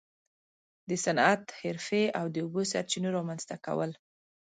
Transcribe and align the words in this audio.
د 0.89 0.91
صنعت، 1.05 1.43
حرفې 1.61 2.03
او 2.19 2.25
د 2.33 2.35
اوبو 2.43 2.61
سرچینو 2.71 3.09
رامنځته 3.17 3.55
کول. 3.65 3.91